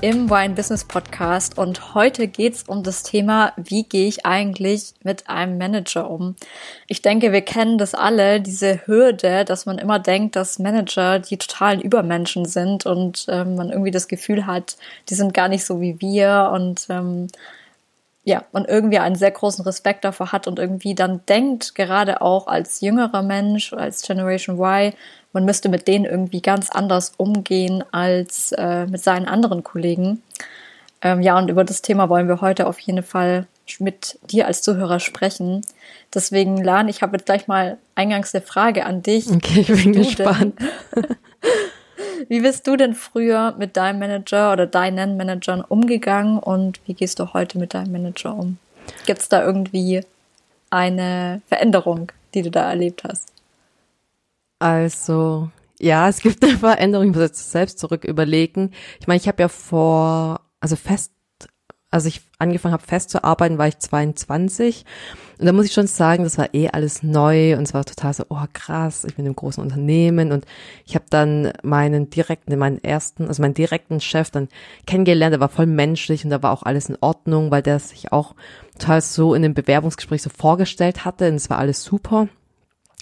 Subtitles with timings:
[0.00, 5.28] im Wine Business Podcast und heute geht's um das Thema, wie gehe ich eigentlich mit
[5.28, 6.36] einem Manager um?
[6.86, 11.36] Ich denke, wir kennen das alle, diese Hürde, dass man immer denkt, dass Manager die
[11.36, 14.76] totalen Übermenschen sind und ähm, man irgendwie das Gefühl hat,
[15.08, 17.28] die sind gar nicht so wie wir und ähm,
[18.24, 22.46] ja, man irgendwie einen sehr großen Respekt davor hat und irgendwie dann denkt, gerade auch
[22.46, 24.94] als jüngerer Mensch, als Generation Y,
[25.34, 30.22] man müsste mit denen irgendwie ganz anders umgehen als äh, mit seinen anderen Kollegen.
[31.02, 33.46] Ähm, ja, und über das Thema wollen wir heute auf jeden Fall
[33.78, 35.62] mit dir als Zuhörer sprechen.
[36.14, 39.28] Deswegen, Lan, ich habe jetzt gleich mal eingangs eine Frage an dich.
[39.30, 40.54] Okay, ich bin gespannt.
[42.28, 47.18] wie bist du denn früher mit deinem Manager oder deinen Managern umgegangen und wie gehst
[47.18, 48.58] du heute mit deinem Manager um?
[49.06, 50.02] Gibt es da irgendwie
[50.70, 53.33] eine Veränderung, die du da erlebt hast?
[54.58, 57.08] Also, ja, es gibt eine Veränderung.
[57.08, 58.70] Ich muss jetzt selbst zurück überlegen.
[59.00, 61.12] Ich meine, ich habe ja vor, also fest,
[61.90, 64.84] also ich angefangen habe festzuarbeiten, war ich 22.
[65.38, 68.14] Und da muss ich schon sagen, das war eh alles neu und es war total
[68.14, 70.44] so, oh krass, ich bin im großen Unternehmen und
[70.86, 74.48] ich habe dann meinen direkten, meinen ersten, also meinen direkten Chef dann
[74.86, 78.12] kennengelernt, der war voll menschlich und da war auch alles in Ordnung, weil der sich
[78.12, 78.34] auch
[78.78, 82.28] total so in dem Bewerbungsgespräch so vorgestellt hatte und es war alles super.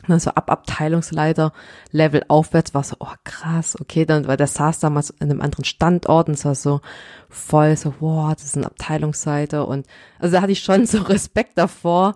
[0.09, 1.53] Und so ab Abteilungsleiter
[1.93, 5.65] Level aufwärts war so, oh krass, okay, dann, weil der saß damals in einem anderen
[5.65, 6.81] Standort und es war so
[7.29, 9.87] voll so, wow, das ist ein Abteilungsleiter und
[10.19, 12.15] also da hatte ich schon so Respekt davor.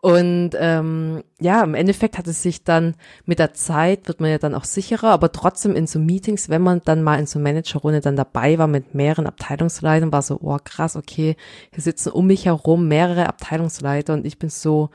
[0.00, 2.94] Und ähm, ja, im Endeffekt hat es sich dann
[3.26, 6.62] mit der Zeit, wird man ja dann auch sicherer, aber trotzdem in so Meetings, wenn
[6.62, 10.58] man dann mal in so Managerrunde dann dabei war mit mehreren Abteilungsleitern, war so, oh
[10.62, 11.36] krass, okay,
[11.72, 14.90] hier sitzen um mich herum mehrere Abteilungsleiter und ich bin so,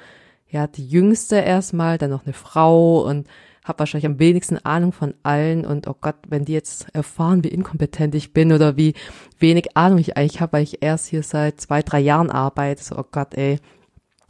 [0.50, 3.28] ja, die jüngste erstmal, dann noch eine Frau und
[3.64, 7.50] habe wahrscheinlich am wenigsten Ahnung von allen und oh Gott, wenn die jetzt erfahren, wie
[7.50, 8.96] inkompetent ich bin oder wie
[9.38, 12.98] wenig Ahnung ich eigentlich habe, weil ich erst hier seit zwei, drei Jahren arbeite, so
[12.98, 13.60] oh Gott, ey.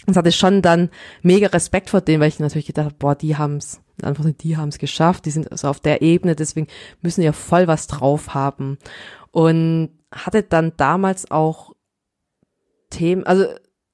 [0.05, 0.89] Das hatte schon dann
[1.21, 4.77] mega Respekt vor denen, weil ich natürlich gedacht habe, boah, die haben's, einfach die haben's
[4.77, 6.67] geschafft, die sind also auf der Ebene, deswegen
[7.01, 8.77] müssen ja voll was drauf haben.
[9.31, 11.73] Und hatte dann damals auch
[12.89, 13.45] Themen, also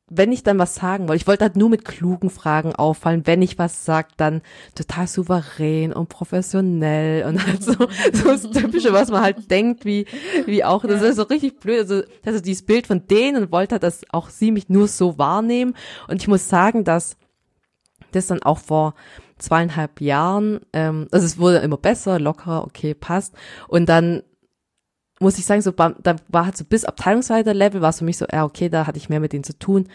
[0.08, 3.42] wenn ich dann was sagen wollte, ich wollte halt nur mit klugen Fragen auffallen, wenn
[3.42, 4.42] ich was sag, dann
[4.76, 7.74] total souverän und professionell und halt so,
[8.14, 10.06] so das Typische, was man halt denkt, wie,
[10.46, 13.74] wie auch, das ist so richtig blöd, also, also dieses Bild von denen und wollte
[13.74, 15.74] halt, dass auch sie mich nur so wahrnehmen.
[16.08, 17.18] Und ich muss sagen, dass
[18.12, 18.94] das dann auch vor
[19.40, 23.34] zweieinhalb Jahren, ähm, also es wurde immer besser, lockerer, okay, passt.
[23.68, 24.22] Und dann
[25.20, 28.26] muss ich sagen, so da war halt so bis Abteilungsleiter-Level war es für mich so,
[28.32, 29.88] ja, okay, da hatte ich mehr mit denen zu tun,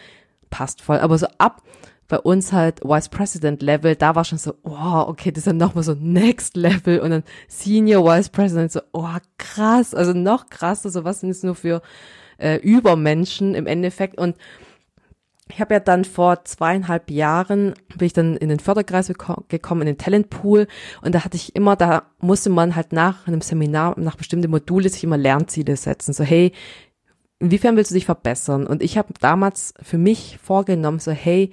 [0.49, 0.99] passt voll.
[0.99, 1.63] Aber so ab
[2.09, 5.53] bei uns halt Vice President Level, da war schon so, oh, okay, das ist ja
[5.53, 6.99] nochmal so Next Level.
[7.01, 11.43] Und dann Senior Vice President, so, oh, krass, also noch krasser, so was sind es
[11.43, 11.83] nur für
[12.39, 14.19] äh, Übermenschen im Endeffekt.
[14.19, 14.37] Und
[15.53, 19.87] ich habe ja dann vor zweieinhalb Jahren, bin ich dann in den Förderkreis gekommen, in
[19.87, 20.67] den Talentpool
[21.03, 24.89] und da hatte ich immer, da musste man halt nach einem Seminar, nach bestimmten Module
[24.89, 26.13] sich immer Lernziele setzen.
[26.13, 26.53] So, hey,
[27.39, 28.67] inwiefern willst du dich verbessern?
[28.67, 31.51] Und ich habe damals für mich vorgenommen, so, hey,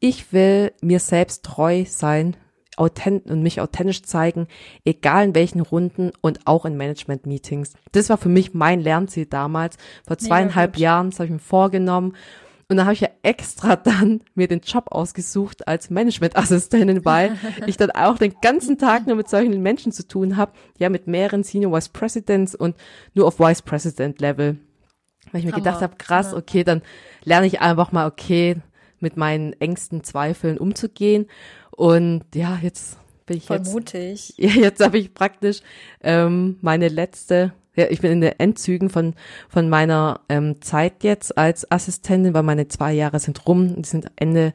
[0.00, 2.36] ich will mir selbst treu sein
[2.76, 4.48] authent und mich authentisch zeigen,
[4.84, 7.72] egal in welchen Runden und auch in Management-Meetings.
[7.92, 9.78] Das war für mich mein Lernziel damals.
[10.06, 12.14] Vor zweieinhalb Jahren, das habe ich mir vorgenommen
[12.68, 17.76] und da habe ich ja extra dann mir den Job ausgesucht als Managementassistentin, weil ich
[17.76, 21.44] dann auch den ganzen Tag nur mit solchen Menschen zu tun habe, ja mit mehreren
[21.44, 22.76] Senior Vice Presidents und
[23.14, 24.56] nur auf Vice President Level.
[25.30, 25.62] Weil ich mir Hammer.
[25.62, 26.82] gedacht habe, krass, okay, dann
[27.24, 28.56] lerne ich einfach mal, okay,
[28.98, 31.26] mit meinen engsten Zweifeln umzugehen.
[31.70, 32.96] Und ja, jetzt
[33.26, 33.72] bin ich Voll jetzt.
[33.72, 34.34] mutig.
[34.38, 35.60] Ja, jetzt habe ich praktisch
[36.00, 39.14] ähm, meine letzte ja, ich bin in den Endzügen von,
[39.48, 43.82] von meiner ähm, Zeit jetzt als Assistentin, weil meine zwei Jahre sind rum.
[43.82, 44.54] Die sind Ende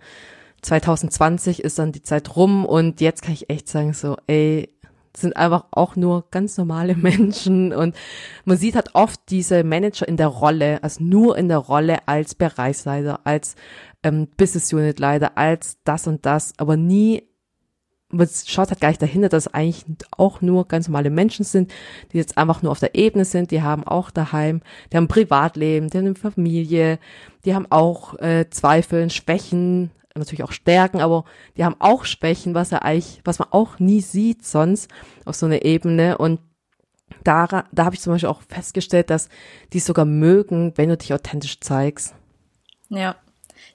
[0.61, 4.69] 2020 ist dann die Zeit rum und jetzt kann ich echt sagen so, ey,
[5.15, 7.95] sind einfach auch nur ganz normale Menschen und
[8.45, 12.35] man sieht halt oft diese Manager in der Rolle, also nur in der Rolle als
[12.35, 13.55] Bereichsleiter, als
[14.03, 17.23] ähm, Business Unit Leiter, als das und das, aber nie
[18.11, 21.71] man schaut halt gar nicht dahinter, dass eigentlich auch nur ganz normale Menschen sind,
[22.11, 24.61] die jetzt einfach nur auf der Ebene sind, die haben auch daheim,
[24.91, 26.99] die haben ein Privatleben, die haben eine Familie,
[27.45, 31.25] die haben auch äh, Zweifel, Schwächen, natürlich auch Stärken, aber
[31.57, 34.89] die haben auch Schwächen, was er eigentlich, was man auch nie sieht sonst
[35.25, 36.39] auf so einer Ebene und
[37.23, 39.29] da, da habe ich zum Beispiel auch festgestellt, dass
[39.73, 42.15] die sogar mögen, wenn du dich authentisch zeigst.
[42.89, 43.15] Ja.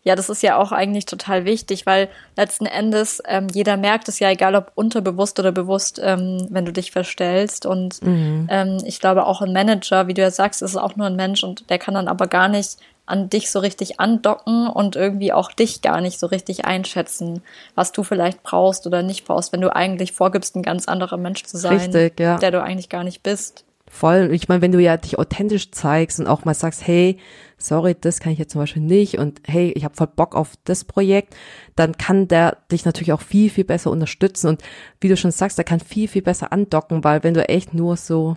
[0.03, 4.19] Ja, das ist ja auch eigentlich total wichtig, weil letzten Endes ähm, jeder merkt es
[4.19, 7.67] ja, egal ob unterbewusst oder bewusst, ähm, wenn du dich verstellst.
[7.67, 8.49] Und mhm.
[8.51, 11.43] ähm, ich glaube auch ein Manager, wie du ja sagst, ist auch nur ein Mensch
[11.45, 15.53] und der kann dann aber gar nicht an dich so richtig andocken und irgendwie auch
[15.53, 17.43] dich gar nicht so richtig einschätzen,
[17.77, 21.45] was du vielleicht brauchst oder nicht brauchst, wenn du eigentlich vorgibst, ein ganz anderer Mensch
[21.45, 22.39] zu sein, richtig, ja.
[22.39, 23.66] der du eigentlich gar nicht bist.
[23.89, 24.31] Voll.
[24.33, 27.19] Ich meine, wenn du ja dich authentisch zeigst und auch mal sagst, hey,
[27.57, 30.55] sorry, das kann ich jetzt zum Beispiel nicht und hey, ich habe voll Bock auf
[30.65, 31.35] das Projekt,
[31.77, 34.63] dann kann der dich natürlich auch viel, viel besser unterstützen und
[35.01, 37.97] wie du schon sagst, der kann viel, viel besser andocken, weil wenn du echt nur
[37.97, 38.37] so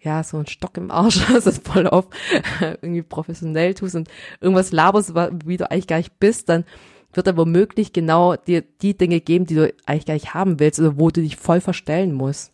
[0.00, 2.06] ja, so ein Stock im Arsch, das ist voll auf
[2.60, 4.08] irgendwie professionell tust und
[4.40, 6.64] irgendwas laberst, wie du eigentlich gar nicht bist, dann
[7.12, 10.80] wird er womöglich genau dir die Dinge geben, die du eigentlich gar nicht haben willst
[10.80, 12.52] oder wo du dich voll verstellen musst.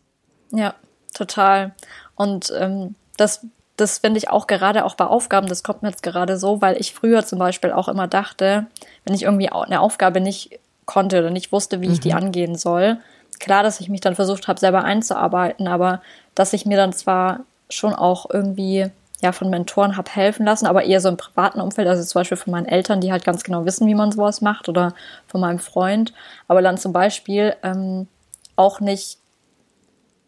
[0.51, 0.75] Ja,
[1.13, 1.71] total.
[2.15, 3.45] Und ähm, das,
[3.77, 6.77] das finde ich auch gerade auch bei Aufgaben, das kommt mir jetzt gerade so, weil
[6.77, 8.67] ich früher zum Beispiel auch immer dachte,
[9.05, 12.17] wenn ich irgendwie eine Aufgabe nicht konnte oder nicht wusste, wie ich die mhm.
[12.17, 12.97] angehen soll,
[13.39, 16.01] klar, dass ich mich dann versucht habe, selber einzuarbeiten, aber
[16.35, 18.87] dass ich mir dann zwar schon auch irgendwie
[19.21, 22.37] ja von Mentoren habe helfen lassen, aber eher so im privaten Umfeld, also zum Beispiel
[22.37, 24.93] von meinen Eltern, die halt ganz genau wissen, wie man sowas macht, oder
[25.27, 26.13] von meinem Freund,
[26.47, 28.07] aber dann zum Beispiel ähm,
[28.55, 29.17] auch nicht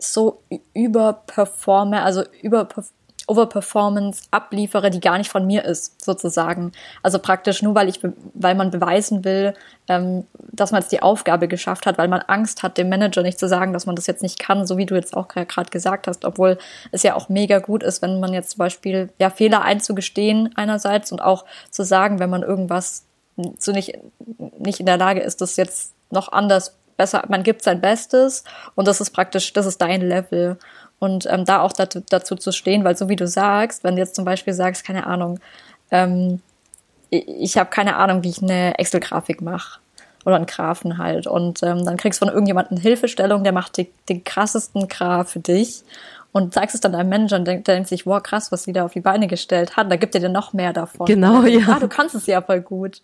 [0.03, 0.41] so
[0.73, 2.91] überperforme, also überperforme
[3.31, 6.73] Overperformance abliefere, die gar nicht von mir ist, sozusagen.
[7.01, 8.01] Also praktisch nur, weil ich,
[8.33, 9.53] weil man beweisen will,
[9.87, 13.39] ähm, dass man jetzt die Aufgabe geschafft hat, weil man Angst hat, dem Manager nicht
[13.39, 16.07] zu sagen, dass man das jetzt nicht kann, so wie du jetzt auch gerade gesagt
[16.07, 16.57] hast, obwohl
[16.91, 21.13] es ja auch mega gut ist, wenn man jetzt zum Beispiel ja Fehler einzugestehen einerseits
[21.13, 23.05] und auch zu sagen, wenn man irgendwas
[23.59, 23.97] so nicht,
[24.59, 28.43] nicht in der Lage ist, das jetzt noch anders besser, man gibt sein Bestes
[28.75, 30.57] und das ist praktisch, das ist dein Level
[30.99, 34.01] und ähm, da auch dazu, dazu zu stehen, weil so wie du sagst, wenn du
[34.01, 35.39] jetzt zum Beispiel sagst, keine Ahnung,
[35.89, 36.41] ähm,
[37.09, 39.79] ich, ich habe keine Ahnung, wie ich eine Excel-Grafik mache
[40.25, 43.91] oder einen Graphen halt und ähm, dann kriegst du von irgendjemandem Hilfestellung, der macht die,
[44.07, 45.83] den krassesten Graph für dich
[46.31, 48.85] und sagst es dann deinem Manager und denkt, denkt sich, wow, krass, was sie da
[48.85, 51.05] auf die Beine gestellt hat, da gibt er dir noch mehr davon.
[51.05, 51.61] Genau, ja.
[51.67, 53.01] Ah, du kannst es ja voll gut.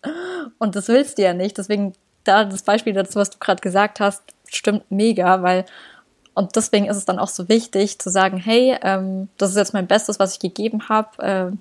[0.60, 1.58] Und das willst du ja nicht.
[1.58, 1.94] Deswegen,
[2.28, 5.66] da das Beispiel dazu, was du gerade gesagt hast, stimmt mega, weil
[6.34, 9.74] und deswegen ist es dann auch so wichtig zu sagen, hey, ähm, das ist jetzt
[9.74, 11.24] mein Bestes, was ich gegeben habe.
[11.24, 11.58] Äh,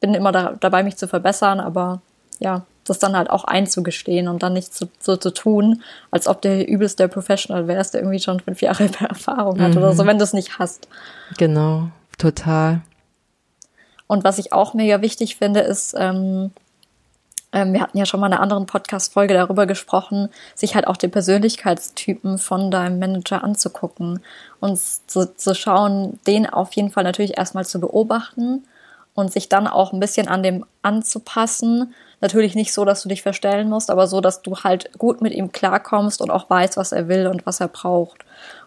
[0.00, 2.00] bin immer da, dabei, mich zu verbessern, aber
[2.38, 5.82] ja, das dann halt auch einzugestehen und dann nicht so, so zu tun,
[6.12, 9.78] als ob der übelst der Professional wärst, der irgendwie schon fünf Jahre Erfahrung hat mhm.
[9.78, 10.08] oder so, mhm.
[10.08, 10.86] wenn du es nicht hast.
[11.36, 11.88] Genau,
[12.18, 12.82] total.
[14.06, 16.50] Und was ich auch mega wichtig finde, ist, ähm, ähm,
[17.52, 21.10] wir hatten ja schon mal in einer anderen Podcast-Folge darüber gesprochen, sich halt auch den
[21.10, 24.20] Persönlichkeitstypen von deinem Manager anzugucken
[24.60, 28.64] und zu, zu schauen, den auf jeden Fall natürlich erstmal zu beobachten
[29.14, 31.94] und sich dann auch ein bisschen an dem anzupassen.
[32.20, 35.32] Natürlich nicht so, dass du dich verstellen musst, aber so, dass du halt gut mit
[35.32, 38.24] ihm klarkommst und auch weißt, was er will und was er braucht.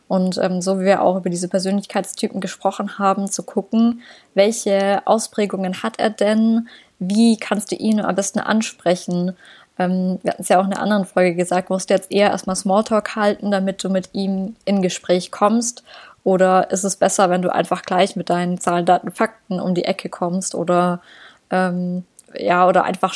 [0.08, 4.02] Und ähm, so wie wir auch über diese Persönlichkeitstypen gesprochen haben, zu gucken,
[4.34, 6.68] welche Ausprägungen hat er denn,
[7.00, 9.36] wie kannst du ihn am besten ansprechen?
[9.78, 12.30] Ähm, wir hatten es ja auch in einer anderen Folge gesagt, musst du jetzt eher
[12.30, 15.84] erstmal Smalltalk halten, damit du mit ihm in Gespräch kommst?
[16.24, 19.86] Oder ist es besser, wenn du einfach gleich mit deinen Zahlen, Daten, Fakten um die
[19.86, 20.54] Ecke kommst?
[20.54, 21.02] Oder
[21.50, 22.04] ähm,
[22.36, 23.16] ja, oder einfach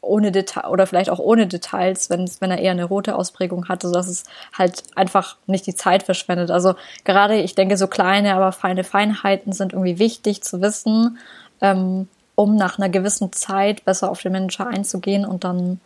[0.00, 3.82] ohne Detail oder vielleicht auch ohne Details, wenn, wenn er eher eine rote Ausprägung hat,
[3.82, 4.24] sodass es
[4.56, 6.50] halt einfach nicht die Zeit verschwendet.
[6.50, 11.18] Also gerade, ich denke, so kleine, aber feine Feinheiten sind irgendwie wichtig zu wissen.
[11.60, 15.80] Ähm, um nach einer gewissen Zeit besser auf den Manager einzugehen und dann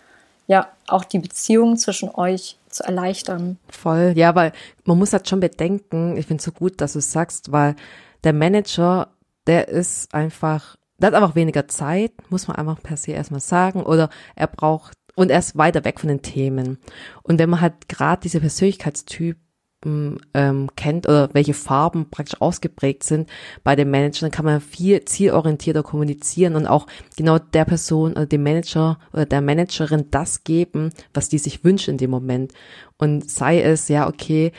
[0.47, 3.57] ja auch die Beziehung zwischen euch zu erleichtern.
[3.69, 4.53] Voll, ja, weil
[4.85, 7.77] man muss halt schon bedenken, ich finde es so gut, dass du es sagst, weil
[8.25, 9.09] der Manager,
[9.47, 13.83] der ist einfach, der hat einfach weniger Zeit, muss man einfach per se erstmal sagen,
[13.85, 16.79] oder er braucht, und er ist weiter weg von den Themen.
[17.23, 19.37] Und wenn man halt gerade diese Persönlichkeitstyp
[19.85, 23.29] ähm, kennt oder welche Farben praktisch ausgeprägt sind
[23.65, 28.27] bei den Managern, dann kann man viel zielorientierter kommunizieren und auch genau der Person oder
[28.27, 32.53] dem Manager oder der Managerin das geben, was die sich wünscht in dem Moment.
[32.99, 34.53] Und sei es, ja, okay,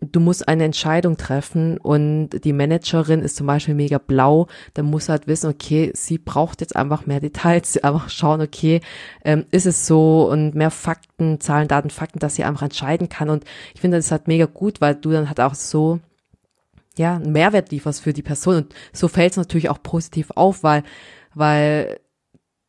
[0.00, 5.08] du musst eine Entscheidung treffen und die Managerin ist zum Beispiel mega blau, dann muss
[5.08, 8.80] halt wissen, okay, sie braucht jetzt einfach mehr Details, einfach schauen, okay,
[9.24, 13.30] ähm, ist es so und mehr Fakten, Zahlen, Daten, Fakten, dass sie einfach entscheiden kann
[13.30, 16.00] und ich finde, das halt mega gut, weil du dann halt auch so
[16.96, 20.62] ja, einen Mehrwert lieferst für die Person und so fällt es natürlich auch positiv auf,
[20.62, 20.84] weil
[21.34, 21.98] weil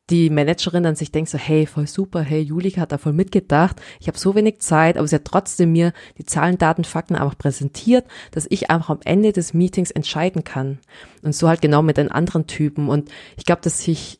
[0.10, 3.82] die Managerin dann sich denkt so, hey, voll super, hey, Julika hat da voll mitgedacht.
[4.00, 7.38] Ich habe so wenig Zeit, aber sie hat trotzdem mir die Zahlen, Daten, Fakten einfach
[7.38, 10.80] präsentiert, dass ich einfach am Ende des Meetings entscheiden kann.
[11.24, 12.88] Und so halt genau mit den anderen Typen.
[12.88, 14.20] Und ich glaube, dass ich,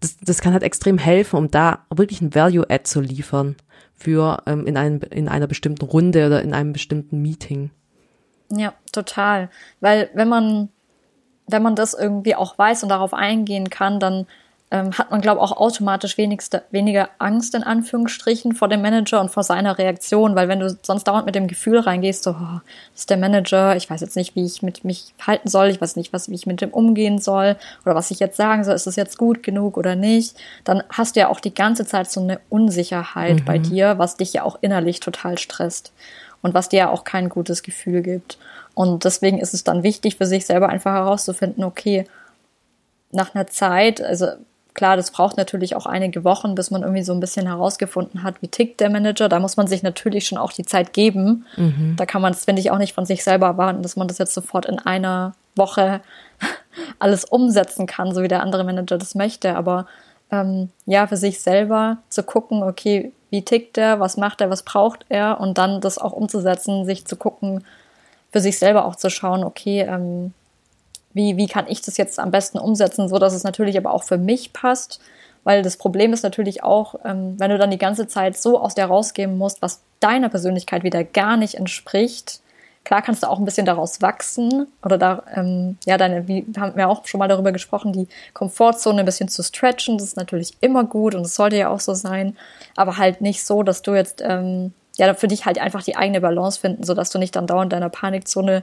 [0.00, 3.56] das, das kann halt extrem helfen, um da wirklich ein Value-Add zu liefern
[3.94, 7.70] für ähm, in, einem, in einer bestimmten Runde oder in einem bestimmten Meeting.
[8.50, 9.50] Ja, total.
[9.80, 10.70] Weil wenn man,
[11.46, 14.26] wenn man das irgendwie auch weiß und darauf eingehen kann, dann
[14.72, 19.20] ähm, hat man, glaube ich, auch automatisch wenigste, weniger Angst in Anführungsstrichen vor dem Manager
[19.20, 22.60] und vor seiner Reaktion, weil wenn du sonst dauernd mit dem Gefühl reingehst, so, oh,
[22.92, 25.80] das ist der Manager, ich weiß jetzt nicht, wie ich mit mich halten soll, ich
[25.80, 27.54] weiß nicht, was, wie ich mit dem umgehen soll
[27.84, 31.14] oder was ich jetzt sagen soll, ist es jetzt gut genug oder nicht, dann hast
[31.14, 33.44] du ja auch die ganze Zeit so eine Unsicherheit mhm.
[33.44, 35.92] bei dir, was dich ja auch innerlich total stresst
[36.42, 38.36] und was dir ja auch kein gutes Gefühl gibt.
[38.74, 42.04] Und deswegen ist es dann wichtig für sich selber einfach herauszufinden, okay,
[43.12, 44.26] nach einer Zeit, also
[44.76, 48.42] Klar, das braucht natürlich auch einige Wochen, bis man irgendwie so ein bisschen herausgefunden hat,
[48.42, 49.30] wie tickt der Manager.
[49.30, 51.46] Da muss man sich natürlich schon auch die Zeit geben.
[51.56, 51.94] Mhm.
[51.96, 54.18] Da kann man es, finde ich, auch nicht von sich selber erwarten, dass man das
[54.18, 56.02] jetzt sofort in einer Woche
[56.98, 59.56] alles umsetzen kann, so wie der andere Manager das möchte.
[59.56, 59.86] Aber
[60.30, 64.62] ähm, ja, für sich selber zu gucken, okay, wie tickt der, was macht er, was
[64.62, 67.64] braucht er und dann das auch umzusetzen, sich zu gucken,
[68.30, 70.34] für sich selber auch zu schauen, okay, ähm,
[71.16, 74.04] wie, wie kann ich das jetzt am besten umsetzen, so dass es natürlich aber auch
[74.04, 75.00] für mich passt.
[75.44, 78.74] Weil das Problem ist natürlich auch, ähm, wenn du dann die ganze Zeit so aus
[78.74, 82.40] dir rausgeben musst, was deiner Persönlichkeit wieder gar nicht entspricht.
[82.84, 86.76] Klar kannst du auch ein bisschen daraus wachsen oder da, ähm, ja, deine, wie haben
[86.76, 89.98] wir auch schon mal darüber gesprochen, die Komfortzone ein bisschen zu stretchen.
[89.98, 92.36] Das ist natürlich immer gut und es sollte ja auch so sein,
[92.76, 96.20] aber halt nicht so, dass du jetzt, ähm, ja, für dich halt einfach die eigene
[96.20, 98.62] Balance finden, sodass du nicht dann dauernd deiner Panikzone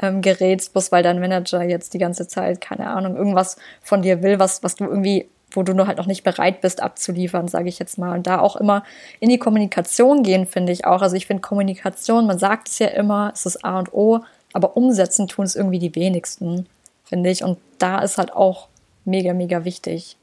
[0.00, 4.22] ähm, gerätst, bloß weil dein Manager jetzt die ganze Zeit, keine Ahnung, irgendwas von dir
[4.22, 7.68] will, was, was du irgendwie, wo du nur halt noch nicht bereit bist abzuliefern, sage
[7.68, 8.16] ich jetzt mal.
[8.16, 8.84] Und da auch immer
[9.20, 11.02] in die Kommunikation gehen, finde ich auch.
[11.02, 14.20] Also ich finde Kommunikation, man sagt es ja immer, es ist A und O,
[14.52, 16.66] aber umsetzen tun es irgendwie die wenigsten,
[17.04, 17.44] finde ich.
[17.44, 18.68] Und da ist halt auch
[19.04, 20.16] mega, mega wichtig.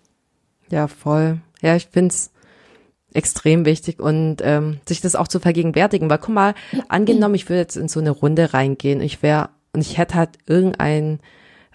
[0.70, 1.40] Ja, voll.
[1.62, 2.32] Ja, ich finde es
[3.14, 6.56] extrem wichtig und ähm, sich das auch zu vergegenwärtigen, weil guck mal,
[6.88, 10.38] angenommen, ich würde jetzt in so eine Runde reingehen, ich wäre und ich hätte halt
[10.46, 11.20] irgendeinen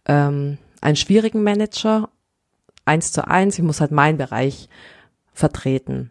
[0.06, 2.10] ähm, einen schwierigen Manager,
[2.84, 4.68] eins zu eins, ich muss halt meinen Bereich
[5.32, 6.10] vertreten.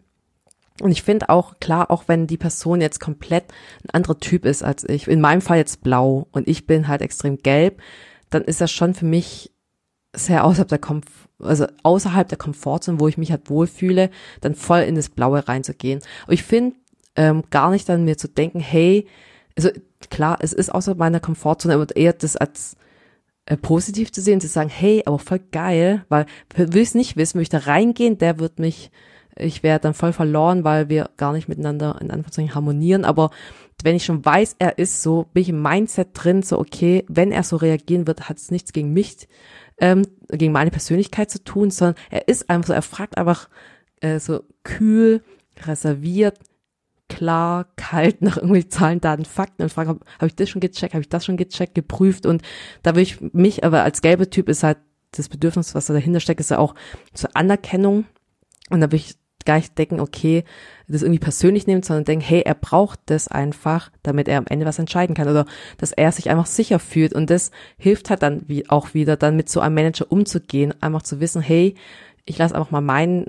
[0.82, 3.44] Und ich finde auch, klar, auch wenn die Person jetzt komplett
[3.84, 7.00] ein anderer Typ ist als ich, in meinem Fall jetzt blau und ich bin halt
[7.00, 7.80] extrem gelb,
[8.28, 9.52] dann ist das schon für mich
[10.14, 14.80] sehr außerhalb der Komf also außerhalb der Komfortzone, wo ich mich halt wohlfühle, dann voll
[14.80, 16.00] in das Blaue reinzugehen.
[16.24, 16.76] Aber ich finde
[17.14, 19.06] ähm, gar nicht dann mir zu denken, hey,
[19.56, 19.70] also
[20.10, 22.76] klar, es ist außerhalb meiner Komfortzone, aber eher das als
[23.46, 26.26] äh, positiv zu sehen, zu sagen, hey, aber voll geil, weil
[26.56, 28.90] will ich es nicht wissen, will ich da reingehen, der wird mich,
[29.36, 33.30] ich wäre dann voll verloren, weil wir gar nicht miteinander in Anführungszeichen harmonieren, aber
[33.82, 37.30] wenn ich schon weiß, er ist so, bin ich im Mindset drin, so okay, wenn
[37.30, 39.28] er so reagieren wird, hat es nichts gegen mich,
[39.78, 43.48] ähm, gegen meine Persönlichkeit zu tun, sondern er ist einfach so, er fragt einfach
[44.00, 45.22] äh, so kühl,
[45.64, 46.38] reserviert,
[47.08, 50.94] klar, kalt nach irgendwie Zahlen, Daten, Fakten und fragen, habe hab ich das schon gecheckt,
[50.94, 52.42] habe ich das schon gecheckt, geprüft und
[52.82, 54.78] da will ich mich, aber als gelbe Typ ist halt
[55.12, 56.74] das Bedürfnis, was da dahinter steckt, ist ja auch
[57.14, 58.04] zur Anerkennung
[58.70, 60.44] und da will ich gar nicht denken, okay,
[60.88, 64.66] das irgendwie persönlich nehmen, sondern denken, hey, er braucht das einfach, damit er am Ende
[64.66, 65.46] was entscheiden kann oder
[65.78, 69.36] dass er sich einfach sicher fühlt und das hilft halt dann wie auch wieder, dann
[69.36, 71.76] mit so einem Manager umzugehen, einfach zu wissen, hey,
[72.26, 73.26] ich lasse einfach mal mein,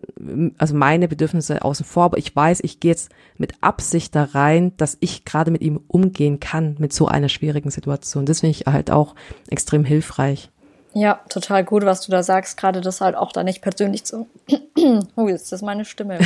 [0.58, 4.74] also meine Bedürfnisse außen vor, aber ich weiß, ich gehe jetzt mit Absicht da rein,
[4.78, 8.26] dass ich gerade mit ihm umgehen kann, mit so einer schwierigen Situation.
[8.26, 9.14] Das finde ich halt auch
[9.50, 10.50] extrem hilfreich.
[11.00, 12.58] Ja, total gut, was du da sagst.
[12.58, 14.28] Gerade das halt auch da nicht persönlich zu.
[15.16, 16.18] oh, jetzt ist meine Stimme.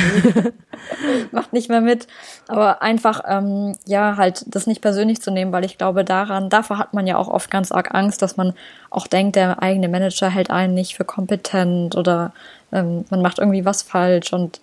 [1.30, 2.06] Macht nicht mehr mit.
[2.48, 6.78] Aber einfach, ähm, ja, halt das nicht persönlich zu nehmen, weil ich glaube, daran, davor
[6.78, 8.54] hat man ja auch oft ganz arg Angst, dass man
[8.88, 12.32] auch denkt, der eigene Manager hält einen nicht für kompetent oder
[12.72, 14.60] ähm, man macht irgendwie was falsch und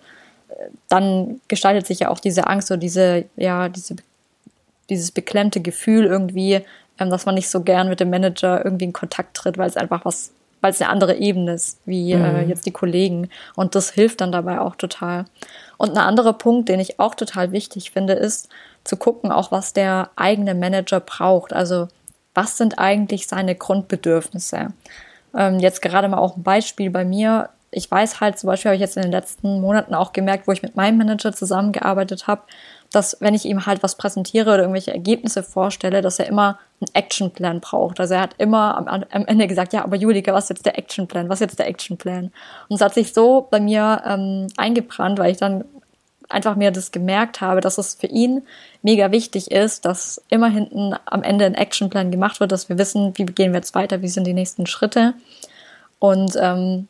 [0.48, 3.96] äh, dann gestaltet sich ja auch diese Angst oder diese, ja, diese,
[4.88, 6.60] dieses beklemmte Gefühl irgendwie,
[6.98, 9.76] ähm, dass man nicht so gern mit dem Manager irgendwie in Kontakt tritt, weil es
[9.76, 12.24] einfach was weil es eine andere Ebene ist, wie äh, mhm.
[12.24, 13.30] äh, jetzt die Kollegen.
[13.56, 15.24] Und das hilft dann dabei auch total.
[15.78, 18.48] Und ein anderer Punkt, den ich auch total wichtig finde, ist
[18.84, 21.52] zu gucken, auch was der eigene Manager braucht.
[21.52, 21.88] Also
[22.34, 24.68] was sind eigentlich seine Grundbedürfnisse?
[25.34, 27.50] Ähm, jetzt gerade mal auch ein Beispiel bei mir.
[27.72, 30.52] Ich weiß halt, zum Beispiel habe ich jetzt in den letzten Monaten auch gemerkt, wo
[30.52, 32.42] ich mit meinem Manager zusammengearbeitet habe,
[32.92, 36.94] dass wenn ich ihm halt was präsentiere oder irgendwelche Ergebnisse vorstelle, dass er immer einen
[36.94, 38.00] Actionplan braucht.
[38.00, 40.78] Also er hat immer am, am, Ende gesagt, ja, aber Julika, was ist jetzt der
[40.78, 41.28] Actionplan?
[41.28, 42.32] Was ist jetzt der Actionplan?
[42.68, 45.64] Und es hat sich so bei mir ähm, eingebrannt, weil ich dann
[46.28, 48.42] einfach mir das gemerkt habe, dass es für ihn
[48.82, 53.12] mega wichtig ist, dass immer hinten am Ende ein Actionplan gemacht wird, dass wir wissen,
[53.16, 55.14] wie gehen wir jetzt weiter, wie sind die nächsten Schritte.
[55.98, 56.88] Und ähm,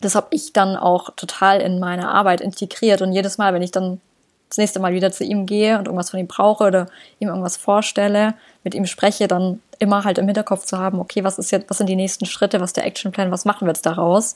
[0.00, 3.02] das habe ich dann auch total in meine Arbeit integriert.
[3.02, 4.00] Und jedes Mal, wenn ich dann
[4.48, 6.86] das nächste Mal wieder zu ihm gehe und irgendwas von ihm brauche oder
[7.20, 11.38] ihm irgendwas vorstelle, mit ihm spreche, dann immer halt im Hinterkopf zu haben, okay, was
[11.38, 13.86] ist jetzt, was sind die nächsten Schritte, was ist der Actionplan, was machen wir jetzt
[13.86, 14.34] daraus?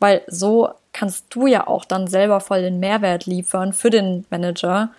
[0.00, 4.90] Weil so kannst du ja auch dann selber voll den Mehrwert liefern für den Manager,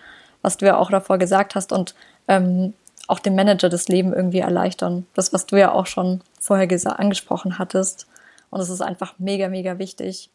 [0.42, 1.94] was du ja auch davor gesagt hast und
[2.26, 2.72] ähm,
[3.06, 5.06] auch dem Manager das Leben irgendwie erleichtern.
[5.14, 6.68] Das, was du ja auch schon vorher
[6.98, 8.06] angesprochen hattest.
[8.54, 10.30] Und es ist einfach mega, mega wichtig.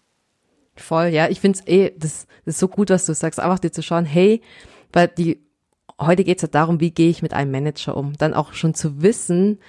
[0.75, 1.29] Voll, ja.
[1.29, 4.03] Ich find's eh, das, das ist so gut, was du sagst, einfach dir zu schauen,
[4.03, 4.41] hey,
[4.91, 5.39] weil die,
[5.97, 8.17] heute geht's ja darum, wie gehe ich mit einem Manager um.
[8.17, 9.59] Dann auch schon zu wissen,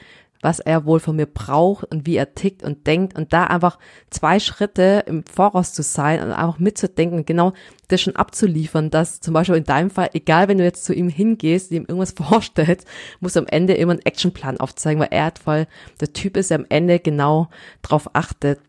[0.42, 3.16] was er wohl von mir braucht und wie er tickt und denkt.
[3.16, 3.78] Und da einfach
[4.10, 7.52] zwei Schritte im Voraus zu sein und einfach mitzudenken genau
[7.88, 11.08] das schon abzuliefern, dass zum Beispiel in deinem Fall, egal wenn du jetzt zu ihm
[11.08, 12.86] hingehst, ihm irgendwas vorstellst,
[13.20, 15.66] muss am Ende immer ein Actionplan aufzeigen, weil er hat voll
[16.00, 17.48] der Typ ist, der am Ende genau
[17.82, 18.60] drauf achtet,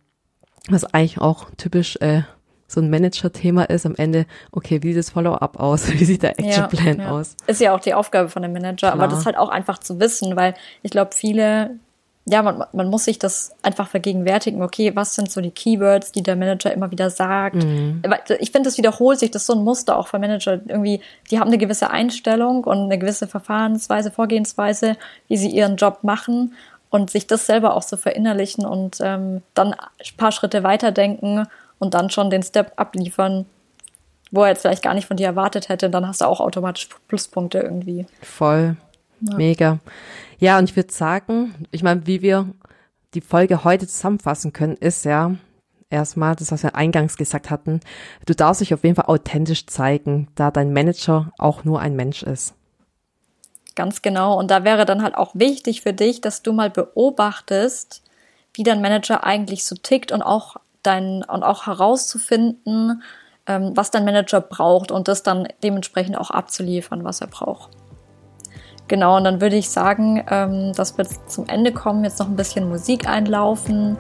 [0.70, 2.24] was eigentlich auch typisch äh,
[2.72, 5.92] so ein Manager-Thema ist, am Ende, okay, wie sieht das Follow-up aus?
[5.92, 7.12] Wie sieht der Action-Plan ja, ja.
[7.12, 7.36] aus?
[7.48, 8.94] Ist ja auch die Aufgabe von dem Manager, Klar.
[8.94, 11.72] aber das ist halt auch einfach zu wissen, weil ich glaube, viele,
[12.26, 16.24] ja, man, man muss sich das einfach vergegenwärtigen, okay, was sind so die Keywords, die
[16.24, 17.56] der Manager immer wieder sagt?
[17.56, 18.04] Mhm.
[18.40, 20.62] Ich finde, das wiederholt sich, das ist so ein Muster auch für Manager.
[20.66, 24.96] Irgendwie, die haben eine gewisse Einstellung und eine gewisse Verfahrensweise, Vorgehensweise,
[25.28, 26.54] wie sie ihren Job machen
[26.90, 31.48] und sich das selber auch so verinnerlichen und ähm, dann ein paar Schritte weiterdenken
[31.82, 33.48] und dann schon den Step abliefern,
[34.30, 36.88] wo er jetzt vielleicht gar nicht von dir erwartet hätte, dann hast du auch automatisch
[37.08, 38.06] Pluspunkte irgendwie.
[38.22, 38.78] Voll.
[39.22, 39.36] Ja.
[39.36, 39.80] Mega.
[40.38, 42.48] Ja, und ich würde sagen, ich meine, wie wir
[43.16, 45.36] die Folge heute zusammenfassen können, ist ja
[45.90, 47.80] erstmal das, was wir eingangs gesagt hatten.
[48.28, 52.22] Du darfst dich auf jeden Fall authentisch zeigen, da dein Manager auch nur ein Mensch
[52.22, 52.54] ist.
[53.76, 54.38] Ganz genau.
[54.38, 58.04] Und da wäre dann halt auch wichtig für dich, dass du mal beobachtest,
[58.54, 63.04] wie dein Manager eigentlich so tickt und auch dein und auch herauszufinden,
[63.48, 67.70] ähm, was dein Manager braucht und das dann dementsprechend auch abzuliefern, was er braucht.
[68.88, 72.36] Genau, und dann würde ich sagen, ähm, dass wir zum Ende kommen, jetzt noch ein
[72.36, 73.98] bisschen Musik einlaufen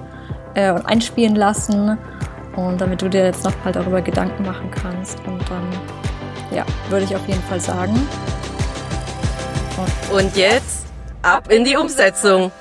[0.53, 1.97] äh, und einspielen lassen.
[2.57, 5.17] Und damit du dir jetzt noch mal darüber Gedanken machen kannst.
[5.25, 5.69] Und dann,
[6.53, 8.05] ja, würde ich auf jeden Fall sagen.
[10.13, 10.87] Und jetzt
[11.21, 12.51] ab in die Umsetzung.